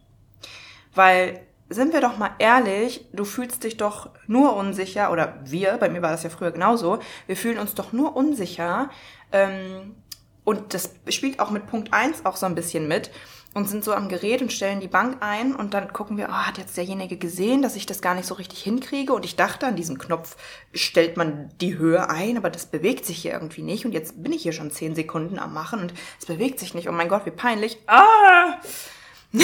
Weil 0.94 1.47
sind 1.70 1.94
wir 1.94 2.02
doch 2.02 2.18
mal 2.18 2.32
ehrlich, 2.40 3.06
du 3.14 3.26
fühlst 3.26 3.64
dich 3.64 3.78
doch 3.78 4.10
nur 4.28 4.56
unsicher, 4.56 5.12
oder 5.12 5.40
wir, 5.44 5.78
bei 5.78 5.90
mir 5.90 6.02
war 6.02 6.12
das 6.12 6.24
ja 6.24 6.30
früher 6.30 6.52
genauso, 6.52 7.00
wir 7.26 7.38
fühlen 7.38 7.58
uns 7.58 7.76
doch 7.76 7.94
nur 7.94 8.16
unsicher, 8.16 8.90
ähm, 9.32 9.96
und 10.44 10.74
das 10.74 10.92
spielt 11.10 11.40
auch 11.40 11.52
mit 11.52 11.68
Punkt 11.68 11.94
eins 11.94 12.26
auch 12.26 12.38
so 12.38 12.46
ein 12.46 12.56
bisschen 12.56 12.88
mit, 12.88 13.12
und 13.58 13.68
sind 13.68 13.84
so 13.84 13.94
am 13.94 14.08
Gerät 14.08 14.44
und 14.44 14.54
stellen 14.54 14.82
die 14.82 14.88
Bank 14.88 15.18
ein 15.22 15.56
und 15.56 15.74
dann 15.74 15.92
gucken 15.92 16.16
wir, 16.16 16.28
oh, 16.30 16.34
hat 16.34 16.60
jetzt 16.60 16.78
derjenige 16.78 17.18
gesehen, 17.18 17.64
dass 17.64 17.76
ich 17.76 17.88
das 17.88 18.02
gar 18.02 18.14
nicht 18.14 18.28
so 18.28 18.36
richtig 18.36 18.62
hinkriege 18.62 19.14
und 19.14 19.26
ich 19.26 19.36
dachte, 19.36 19.66
an 19.66 19.76
diesem 19.76 19.98
Knopf 19.98 20.38
stellt 20.74 21.18
man 21.18 21.50
die 21.60 21.76
Höhe 21.76 22.08
ein, 22.08 22.38
aber 22.38 22.52
das 22.52 22.68
bewegt 22.68 23.06
sich 23.06 23.18
hier 23.18 23.34
irgendwie 23.34 23.64
nicht 23.64 23.84
und 23.86 23.94
jetzt 23.94 24.22
bin 24.22 24.32
ich 24.32 24.44
hier 24.44 24.54
schon 24.54 24.70
zehn 24.70 24.94
Sekunden 24.94 25.40
am 25.40 25.56
machen 25.56 25.80
und 25.80 25.94
es 26.20 26.28
bewegt 26.28 26.60
sich 26.60 26.76
nicht. 26.76 26.88
Oh 26.88 26.92
mein 26.92 27.10
Gott, 27.10 27.26
wie 27.26 27.32
peinlich. 27.32 27.80
Ah! 27.88 28.60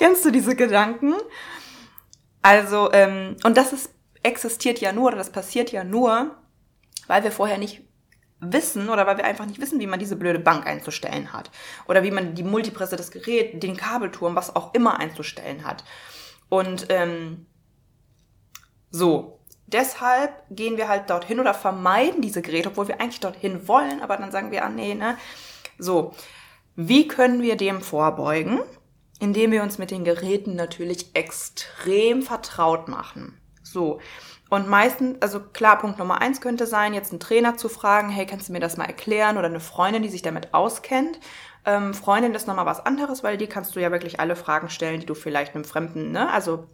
Kennst 0.00 0.24
du 0.24 0.30
diese 0.30 0.56
Gedanken? 0.56 1.12
Also, 2.40 2.90
ähm, 2.90 3.36
und 3.44 3.58
das 3.58 3.74
ist, 3.74 3.90
existiert 4.22 4.80
ja 4.80 4.94
nur, 4.94 5.08
oder 5.08 5.18
das 5.18 5.30
passiert 5.30 5.72
ja 5.72 5.84
nur, 5.84 6.36
weil 7.06 7.22
wir 7.22 7.30
vorher 7.30 7.58
nicht 7.58 7.82
wissen 8.40 8.88
oder 8.88 9.06
weil 9.06 9.18
wir 9.18 9.26
einfach 9.26 9.44
nicht 9.44 9.60
wissen, 9.60 9.78
wie 9.78 9.86
man 9.86 9.98
diese 9.98 10.16
blöde 10.16 10.38
Bank 10.38 10.66
einzustellen 10.66 11.34
hat. 11.34 11.50
Oder 11.86 12.02
wie 12.02 12.12
man 12.12 12.34
die 12.34 12.42
Multipresse, 12.42 12.96
das 12.96 13.10
Gerät, 13.10 13.62
den 13.62 13.76
Kabelturm, 13.76 14.36
was 14.36 14.56
auch 14.56 14.72
immer 14.72 14.98
einzustellen 14.98 15.66
hat. 15.66 15.84
Und 16.48 16.86
ähm, 16.88 17.44
so. 18.90 19.38
Deshalb 19.66 20.32
gehen 20.48 20.78
wir 20.78 20.88
halt 20.88 21.10
dorthin 21.10 21.40
oder 21.40 21.52
vermeiden 21.52 22.22
diese 22.22 22.40
Geräte, 22.40 22.70
obwohl 22.70 22.88
wir 22.88 23.02
eigentlich 23.02 23.20
dorthin 23.20 23.68
wollen, 23.68 24.00
aber 24.00 24.16
dann 24.16 24.32
sagen 24.32 24.50
wir, 24.50 24.64
ah 24.64 24.70
nee, 24.70 24.94
ne? 24.94 25.18
So. 25.76 26.14
Wie 26.74 27.06
können 27.06 27.42
wir 27.42 27.58
dem 27.58 27.82
vorbeugen? 27.82 28.60
Indem 29.20 29.52
wir 29.52 29.62
uns 29.62 29.78
mit 29.78 29.90
den 29.90 30.04
Geräten 30.04 30.56
natürlich 30.56 31.14
extrem 31.14 32.22
vertraut 32.22 32.88
machen. 32.88 33.38
So. 33.62 34.00
Und 34.48 34.68
meistens, 34.68 35.22
also 35.22 35.38
klar, 35.38 35.78
Punkt 35.78 35.98
Nummer 35.98 36.20
eins 36.20 36.40
könnte 36.40 36.66
sein, 36.66 36.92
jetzt 36.92 37.12
einen 37.12 37.20
Trainer 37.20 37.56
zu 37.56 37.68
fragen, 37.68 38.08
hey, 38.08 38.26
kannst 38.26 38.48
du 38.48 38.52
mir 38.52 38.58
das 38.58 38.76
mal 38.76 38.86
erklären? 38.86 39.38
Oder 39.38 39.46
eine 39.46 39.60
Freundin, 39.60 40.02
die 40.02 40.08
sich 40.08 40.22
damit 40.22 40.52
auskennt. 40.52 41.20
Ähm, 41.64 41.94
Freundin 41.94 42.34
ist 42.34 42.48
nochmal 42.48 42.66
was 42.66 42.84
anderes, 42.84 43.22
weil 43.22 43.36
die 43.36 43.46
kannst 43.46 43.76
du 43.76 43.80
ja 43.80 43.92
wirklich 43.92 44.18
alle 44.18 44.34
Fragen 44.34 44.68
stellen, 44.70 44.98
die 44.98 45.06
du 45.06 45.14
vielleicht 45.14 45.54
einem 45.54 45.64
Fremden, 45.64 46.10
ne, 46.10 46.32
also 46.32 46.66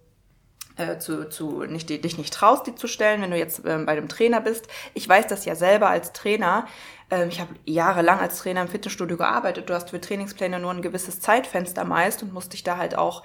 äh, 0.77 0.99
zu, 0.99 1.29
zu 1.29 1.65
nicht, 1.65 1.89
die, 1.89 2.01
dich 2.01 2.19
nicht 2.19 2.35
traust, 2.35 2.67
die 2.67 2.75
zu 2.75 2.87
stellen, 2.87 3.23
wenn 3.23 3.31
du 3.31 3.39
jetzt 3.39 3.63
ähm, 3.65 3.87
bei 3.87 3.93
einem 3.93 4.09
Trainer 4.09 4.41
bist. 4.41 4.69
Ich 4.95 5.09
weiß 5.09 5.27
das 5.27 5.45
ja 5.45 5.55
selber 5.55 5.89
als 5.89 6.13
Trainer. 6.13 6.67
Ähm, 7.11 7.29
ich 7.29 7.41
habe 7.41 7.55
jahrelang 7.65 8.21
als 8.21 8.39
Trainer 8.39 8.63
im 8.63 8.69
Fitnessstudio 8.69 9.17
gearbeitet. 9.17 9.69
Du 9.69 9.75
hast 9.75 9.91
für 9.91 10.01
Trainingspläne 10.01 10.59
nur 10.59 10.73
ein 10.73 10.83
gewisses 10.83 11.21
Zeitfenster 11.21 11.85
meist 11.85 12.23
und 12.23 12.33
musst 12.33 12.53
dich 12.53 12.63
da 12.63 12.77
halt 12.77 12.97
auch 12.97 13.23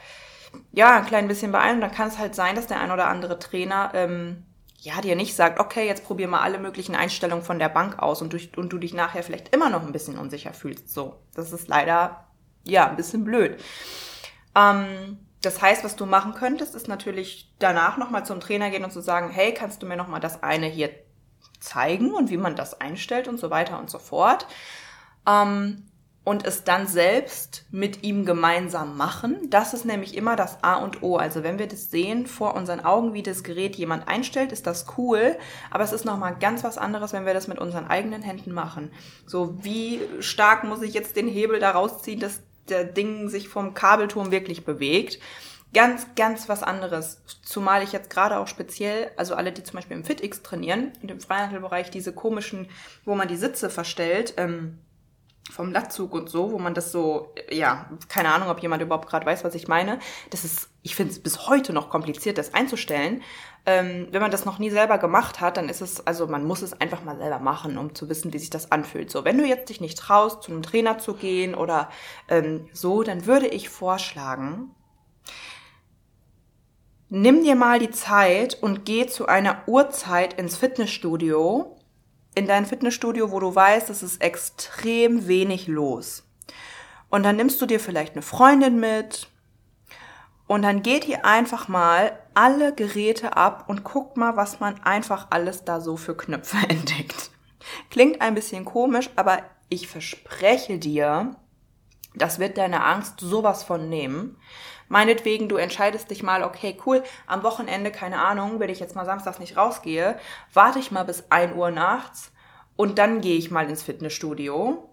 ja 0.71 0.97
ein 0.97 1.05
klein 1.05 1.27
bisschen 1.27 1.51
beeilen. 1.51 1.75
Und 1.75 1.81
dann 1.81 1.91
kann 1.91 2.07
es 2.07 2.17
halt 2.17 2.35
sein, 2.35 2.55
dass 2.55 2.67
der 2.67 2.79
ein 2.79 2.91
oder 2.91 3.07
andere 3.07 3.39
Trainer 3.39 3.91
ähm, 3.93 4.43
ja, 4.81 4.99
dir 4.99 5.15
nicht 5.15 5.35
sagt, 5.35 5.59
okay, 5.59 5.85
jetzt 5.85 6.05
probier 6.05 6.27
mal 6.27 6.39
alle 6.39 6.57
möglichen 6.57 6.95
Einstellungen 6.95 7.45
von 7.45 7.59
der 7.59 7.69
Bank 7.69 7.99
aus 7.99 8.21
und, 8.21 8.33
durch, 8.33 8.57
und 8.57 8.73
du 8.73 8.79
dich 8.79 8.95
nachher 8.95 9.21
vielleicht 9.21 9.53
immer 9.53 9.69
noch 9.69 9.83
ein 9.85 9.91
bisschen 9.91 10.17
unsicher 10.17 10.53
fühlst. 10.53 10.91
So, 10.91 11.21
das 11.35 11.53
ist 11.53 11.67
leider, 11.67 12.27
ja, 12.63 12.89
ein 12.89 12.95
bisschen 12.95 13.23
blöd. 13.23 13.59
Ähm, 14.55 15.19
das 15.41 15.61
heißt, 15.61 15.83
was 15.83 15.95
du 15.95 16.05
machen 16.05 16.33
könntest, 16.33 16.75
ist 16.75 16.87
natürlich 16.87 17.53
danach 17.59 17.97
nochmal 17.97 18.25
zum 18.25 18.39
Trainer 18.39 18.69
gehen 18.69 18.83
und 18.83 18.93
zu 18.93 19.01
sagen, 19.01 19.29
hey, 19.29 19.53
kannst 19.53 19.81
du 19.81 19.87
mir 19.87 19.97
nochmal 19.97 20.19
das 20.19 20.43
eine 20.43 20.67
hier 20.67 20.91
zeigen 21.59 22.13
und 22.13 22.29
wie 22.29 22.37
man 22.37 22.55
das 22.55 22.79
einstellt 22.79 23.27
und 23.27 23.39
so 23.39 23.49
weiter 23.49 23.79
und 23.79 23.89
so 23.89 23.99
fort. 23.99 24.47
Ähm, 25.27 25.87
und 26.23 26.45
es 26.45 26.63
dann 26.63 26.85
selbst 26.85 27.65
mit 27.71 28.03
ihm 28.03 28.25
gemeinsam 28.25 28.95
machen. 28.95 29.49
Das 29.49 29.73
ist 29.73 29.85
nämlich 29.85 30.15
immer 30.15 30.35
das 30.35 30.63
A 30.63 30.75
und 30.75 31.01
O. 31.01 31.17
Also 31.17 31.41
wenn 31.41 31.57
wir 31.57 31.67
das 31.67 31.89
sehen 31.89 32.27
vor 32.27 32.53
unseren 32.53 32.81
Augen, 32.81 33.15
wie 33.15 33.23
das 33.23 33.43
Gerät 33.43 33.75
jemand 33.75 34.07
einstellt, 34.07 34.51
ist 34.51 34.67
das 34.67 34.85
cool. 34.97 35.35
Aber 35.71 35.83
es 35.83 35.91
ist 35.91 36.05
nochmal 36.05 36.35
ganz 36.39 36.63
was 36.63 36.77
anderes, 36.77 37.13
wenn 37.13 37.25
wir 37.25 37.33
das 37.33 37.47
mit 37.47 37.57
unseren 37.57 37.87
eigenen 37.87 38.21
Händen 38.21 38.51
machen. 38.51 38.91
So, 39.25 39.63
wie 39.63 40.01
stark 40.19 40.63
muss 40.63 40.83
ich 40.83 40.93
jetzt 40.93 41.15
den 41.15 41.27
Hebel 41.27 41.59
da 41.59 41.71
rausziehen, 41.71 42.19
dass 42.19 42.41
der 42.71 42.85
Ding 42.85 43.29
sich 43.29 43.49
vom 43.49 43.73
Kabelturm 43.73 44.31
wirklich 44.31 44.65
bewegt? 44.65 45.19
Ganz, 45.73 46.07
ganz 46.15 46.49
was 46.49 46.63
anderes. 46.63 47.21
Zumal 47.43 47.83
ich 47.83 47.93
jetzt 47.93 48.09
gerade 48.09 48.37
auch 48.39 48.47
speziell, 48.47 49.11
also 49.15 49.35
alle, 49.35 49.51
die 49.51 49.63
zum 49.63 49.75
Beispiel 49.75 49.95
im 49.95 50.03
FitX 50.03 50.41
trainieren 50.41 50.91
und 51.01 51.11
im 51.11 51.21
Freihandelbereich 51.21 51.91
diese 51.91 52.13
komischen, 52.13 52.67
wo 53.05 53.15
man 53.15 53.27
die 53.27 53.37
Sitze 53.37 53.69
verstellt, 53.69 54.33
ähm, 54.37 54.79
vom 55.49 55.71
Latzug 55.71 56.13
und 56.13 56.29
so, 56.29 56.51
wo 56.51 56.59
man 56.59 56.73
das 56.73 56.91
so, 56.91 57.33
ja, 57.49 57.89
keine 58.07 58.31
Ahnung, 58.31 58.49
ob 58.49 58.59
jemand 58.59 58.81
überhaupt 58.81 59.09
gerade 59.09 59.25
weiß, 59.25 59.43
was 59.43 59.55
ich 59.55 59.67
meine. 59.67 59.99
Das 60.29 60.43
ist, 60.43 60.69
ich 60.83 60.95
finde 60.95 61.11
es 61.11 61.19
bis 61.19 61.47
heute 61.47 61.73
noch 61.73 61.89
kompliziert, 61.89 62.37
das 62.37 62.53
einzustellen. 62.53 63.23
Ähm, 63.65 64.07
wenn 64.11 64.21
man 64.21 64.31
das 64.31 64.45
noch 64.45 64.59
nie 64.59 64.69
selber 64.69 64.97
gemacht 64.97 65.41
hat, 65.41 65.57
dann 65.57 65.69
ist 65.69 65.81
es, 65.81 66.05
also 66.05 66.27
man 66.27 66.43
muss 66.43 66.61
es 66.61 66.79
einfach 66.79 67.03
mal 67.03 67.17
selber 67.17 67.39
machen, 67.39 67.77
um 67.77 67.93
zu 67.93 68.09
wissen, 68.09 68.33
wie 68.33 68.39
sich 68.39 68.49
das 68.49 68.71
anfühlt. 68.71 69.11
So, 69.11 69.25
wenn 69.25 69.37
du 69.37 69.45
jetzt 69.45 69.69
dich 69.69 69.81
nicht 69.81 69.97
traust, 69.97 70.43
zu 70.43 70.51
einem 70.51 70.63
Trainer 70.63 70.97
zu 70.97 71.13
gehen 71.13 71.53
oder 71.53 71.89
ähm, 72.27 72.67
so, 72.73 73.03
dann 73.03 73.25
würde 73.25 73.47
ich 73.47 73.69
vorschlagen, 73.69 74.73
nimm 77.09 77.43
dir 77.43 77.55
mal 77.55 77.77
die 77.77 77.91
Zeit 77.91 78.57
und 78.61 78.85
geh 78.85 79.05
zu 79.05 79.27
einer 79.27 79.67
Uhrzeit 79.67 80.33
ins 80.33 80.55
Fitnessstudio, 80.55 81.77
in 82.35 82.47
dein 82.47 82.65
Fitnessstudio, 82.65 83.31
wo 83.31 83.39
du 83.39 83.53
weißt, 83.53 83.89
es 83.89 84.03
ist 84.03 84.21
extrem 84.21 85.27
wenig 85.27 85.67
los. 85.67 86.23
Und 87.09 87.23
dann 87.23 87.35
nimmst 87.35 87.61
du 87.61 87.65
dir 87.65 87.79
vielleicht 87.79 88.13
eine 88.13 88.21
Freundin 88.21 88.79
mit 88.79 89.27
und 90.47 90.63
dann 90.63 90.81
geht 90.81 91.07
ihr 91.07 91.25
einfach 91.25 91.67
mal 91.67 92.17
alle 92.33 92.73
Geräte 92.73 93.37
ab 93.37 93.65
und 93.67 93.83
guckt 93.83 94.17
mal, 94.17 94.35
was 94.35 94.59
man 94.59 94.81
einfach 94.83 95.27
alles 95.29 95.63
da 95.63 95.81
so 95.81 95.97
für 95.97 96.15
Knöpfe 96.15 96.57
entdeckt. 96.69 97.31
Klingt 97.89 98.21
ein 98.21 98.35
bisschen 98.35 98.65
komisch, 98.65 99.09
aber 99.15 99.43
ich 99.69 99.87
verspreche 99.87 100.77
dir, 100.77 101.35
das 102.15 102.39
wird 102.39 102.57
deine 102.57 102.83
Angst 102.83 103.19
sowas 103.19 103.63
von 103.63 103.87
nehmen. 103.87 104.37
Meinetwegen, 104.91 105.47
du 105.47 105.55
entscheidest 105.55 106.11
dich 106.11 106.21
mal, 106.21 106.43
okay, 106.43 106.77
cool, 106.85 107.01
am 107.25 107.43
Wochenende, 107.43 107.91
keine 107.91 108.19
Ahnung, 108.19 108.59
wenn 108.59 108.69
ich 108.69 108.81
jetzt 108.81 108.93
mal 108.93 109.05
samstags 109.05 109.39
nicht 109.39 109.55
rausgehe, 109.55 110.19
warte 110.53 110.79
ich 110.79 110.91
mal 110.91 111.05
bis 111.05 111.23
ein 111.29 111.55
Uhr 111.55 111.71
nachts 111.71 112.33
und 112.75 112.97
dann 112.97 113.21
gehe 113.21 113.37
ich 113.37 113.51
mal 113.51 113.69
ins 113.69 113.83
Fitnessstudio. 113.83 114.89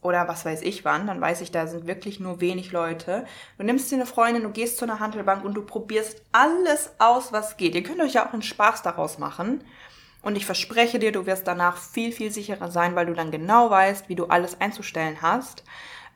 Oder 0.00 0.26
was 0.26 0.46
weiß 0.46 0.62
ich 0.62 0.86
wann, 0.86 1.06
dann 1.06 1.20
weiß 1.20 1.42
ich, 1.42 1.50
da 1.52 1.66
sind 1.66 1.86
wirklich 1.86 2.18
nur 2.18 2.40
wenig 2.40 2.72
Leute. 2.72 3.26
Du 3.58 3.64
nimmst 3.64 3.90
dir 3.90 3.96
eine 3.96 4.06
Freundin, 4.06 4.42
du 4.42 4.48
gehst 4.48 4.78
zu 4.78 4.86
einer 4.86 5.00
Handelbank 5.00 5.44
und 5.44 5.52
du 5.52 5.60
probierst 5.60 6.22
alles 6.32 6.90
aus, 6.98 7.30
was 7.34 7.58
geht. 7.58 7.74
Ihr 7.74 7.82
könnt 7.82 8.00
euch 8.00 8.14
ja 8.14 8.26
auch 8.26 8.32
einen 8.32 8.40
Spaß 8.40 8.80
daraus 8.80 9.18
machen. 9.18 9.64
Und 10.22 10.36
ich 10.36 10.46
verspreche 10.46 10.98
dir, 10.98 11.12
du 11.12 11.26
wirst 11.26 11.46
danach 11.46 11.76
viel, 11.76 12.12
viel 12.12 12.30
sicherer 12.30 12.70
sein, 12.70 12.94
weil 12.94 13.04
du 13.06 13.12
dann 13.12 13.30
genau 13.30 13.68
weißt, 13.68 14.08
wie 14.08 14.14
du 14.14 14.26
alles 14.26 14.62
einzustellen 14.62 15.20
hast 15.20 15.62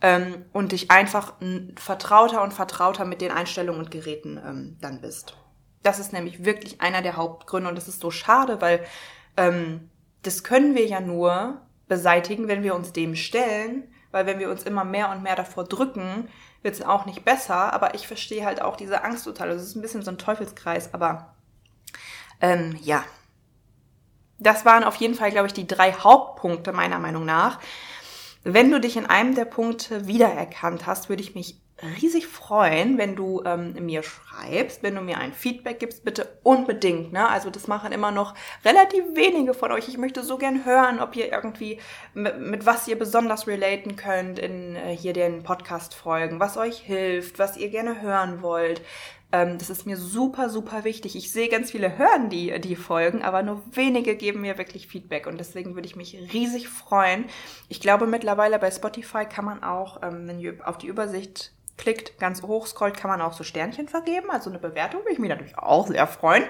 ähm, 0.06 0.44
und 0.52 0.70
dich 0.70 0.92
einfach 0.92 1.32
vertrauter 1.74 2.44
und 2.44 2.54
vertrauter 2.54 3.04
mit 3.04 3.20
den 3.20 3.32
Einstellungen 3.32 3.80
und 3.80 3.90
Geräten 3.90 4.38
ähm, 4.38 4.76
dann 4.80 5.00
bist. 5.00 5.36
Das 5.82 5.98
ist 5.98 6.12
nämlich 6.12 6.44
wirklich 6.44 6.80
einer 6.80 7.02
der 7.02 7.16
Hauptgründe 7.16 7.68
und 7.68 7.74
das 7.74 7.88
ist 7.88 7.98
so 7.98 8.12
schade, 8.12 8.60
weil 8.60 8.86
ähm, 9.36 9.90
das 10.22 10.44
können 10.44 10.76
wir 10.76 10.86
ja 10.86 11.00
nur 11.00 11.60
beseitigen, 11.88 12.46
wenn 12.46 12.62
wir 12.62 12.76
uns 12.76 12.92
dem 12.92 13.16
stellen, 13.16 13.82
weil 14.12 14.26
wenn 14.26 14.38
wir 14.38 14.48
uns 14.48 14.62
immer 14.62 14.84
mehr 14.84 15.10
und 15.10 15.24
mehr 15.24 15.34
davor 15.34 15.64
drücken, 15.64 16.28
wird 16.62 16.74
es 16.74 16.82
auch 16.82 17.04
nicht 17.04 17.24
besser. 17.24 17.72
Aber 17.72 17.96
ich 17.96 18.06
verstehe 18.06 18.44
halt 18.44 18.62
auch 18.62 18.76
diese 18.76 19.02
Angst 19.02 19.24
total. 19.24 19.48
Also 19.48 19.60
es 19.60 19.70
ist 19.70 19.76
ein 19.76 19.82
bisschen 19.82 20.02
so 20.02 20.12
ein 20.12 20.18
Teufelskreis, 20.18 20.94
aber 20.94 21.34
ähm, 22.40 22.78
ja. 22.80 23.02
Das 24.38 24.64
waren 24.64 24.84
auf 24.84 24.94
jeden 24.96 25.14
Fall, 25.14 25.32
glaube 25.32 25.48
ich, 25.48 25.52
die 25.52 25.66
drei 25.66 25.92
Hauptpunkte 25.92 26.72
meiner 26.72 27.00
Meinung 27.00 27.24
nach, 27.24 27.58
wenn 28.48 28.70
du 28.70 28.80
dich 28.80 28.96
in 28.96 29.06
einem 29.06 29.34
der 29.34 29.44
Punkte 29.44 30.06
wiedererkannt 30.06 30.86
hast, 30.86 31.08
würde 31.08 31.22
ich 31.22 31.34
mich 31.34 31.60
riesig 32.00 32.26
freuen, 32.26 32.96
wenn 32.96 33.16
du 33.16 33.42
ähm, 33.44 33.74
mir 33.84 34.02
schreibst, 34.02 34.82
wenn 34.82 34.94
du 34.94 35.02
mir 35.02 35.18
ein 35.18 35.34
Feedback 35.34 35.78
gibst, 35.78 36.04
bitte 36.04 36.38
unbedingt. 36.42 37.12
Ne? 37.12 37.28
Also 37.28 37.50
das 37.50 37.66
machen 37.66 37.92
immer 37.92 38.12
noch 38.12 38.34
relativ 38.64 39.04
wenige 39.14 39.52
von 39.52 39.72
euch. 39.72 39.88
Ich 39.88 39.98
möchte 39.98 40.22
so 40.22 40.38
gern 40.38 40.64
hören, 40.64 41.00
ob 41.00 41.16
ihr 41.16 41.30
irgendwie 41.30 41.78
mit, 42.14 42.38
mit 42.40 42.66
was 42.66 42.88
ihr 42.88 42.98
besonders 42.98 43.46
relaten 43.46 43.96
könnt 43.96 44.38
in 44.38 44.76
äh, 44.76 44.96
hier 44.96 45.12
den 45.12 45.42
Podcast-Folgen, 45.42 46.40
was 46.40 46.56
euch 46.56 46.78
hilft, 46.78 47.38
was 47.38 47.58
ihr 47.58 47.68
gerne 47.68 48.00
hören 48.00 48.40
wollt. 48.40 48.80
Ähm, 49.32 49.58
das 49.58 49.70
ist 49.70 49.86
mir 49.86 49.96
super, 49.96 50.48
super 50.48 50.84
wichtig. 50.84 51.16
Ich 51.16 51.32
sehe 51.32 51.48
ganz 51.48 51.70
viele 51.72 51.98
hören 51.98 52.30
die, 52.30 52.60
die 52.60 52.76
Folgen, 52.76 53.22
aber 53.22 53.42
nur 53.42 53.62
wenige 53.72 54.16
geben 54.16 54.42
mir 54.42 54.58
wirklich 54.58 54.86
Feedback 54.86 55.26
und 55.26 55.38
deswegen 55.38 55.74
würde 55.74 55.86
ich 55.86 55.96
mich 55.96 56.16
riesig 56.32 56.68
freuen. 56.68 57.24
Ich 57.68 57.80
glaube 57.80 58.06
mittlerweile 58.06 58.58
bei 58.58 58.70
Spotify 58.70 59.24
kann 59.24 59.44
man 59.44 59.62
auch, 59.62 60.02
ähm, 60.02 60.28
wenn 60.28 60.38
ihr 60.38 60.56
auf 60.66 60.78
die 60.78 60.86
Übersicht 60.86 61.52
klickt, 61.76 62.18
ganz 62.18 62.42
hoch 62.42 62.66
scrollt, 62.66 62.96
kann 62.96 63.10
man 63.10 63.20
auch 63.20 63.32
so 63.32 63.44
Sternchen 63.44 63.88
vergeben, 63.88 64.30
also 64.30 64.48
eine 64.48 64.58
Bewertung, 64.58 65.00
würde 65.00 65.12
ich 65.12 65.18
mich 65.18 65.28
natürlich 65.28 65.58
auch 65.58 65.86
sehr 65.86 66.06
freuen. 66.06 66.44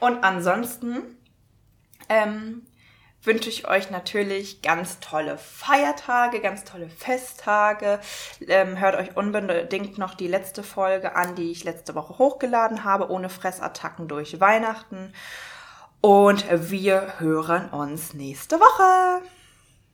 Und 0.00 0.24
ansonsten 0.24 1.02
ähm, 2.08 2.62
wünsche 3.24 3.48
ich 3.48 3.66
euch 3.68 3.90
natürlich 3.90 4.62
ganz 4.62 5.00
tolle 5.00 5.38
Feiertage, 5.38 6.40
ganz 6.40 6.64
tolle 6.64 6.88
Festtage. 6.88 8.00
Ähm, 8.46 8.78
hört 8.78 8.96
euch 8.96 9.16
unbedingt 9.16 9.98
noch 9.98 10.14
die 10.14 10.28
letzte 10.28 10.62
Folge 10.62 11.16
an, 11.16 11.34
die 11.34 11.50
ich 11.50 11.64
letzte 11.64 11.94
Woche 11.94 12.18
hochgeladen 12.18 12.84
habe, 12.84 13.10
ohne 13.10 13.28
Fressattacken 13.28 14.08
durch 14.08 14.40
Weihnachten. 14.40 15.12
Und 16.00 16.44
wir 16.50 17.14
hören 17.18 17.70
uns 17.70 18.14
nächste 18.14 18.60
Woche. 18.60 19.22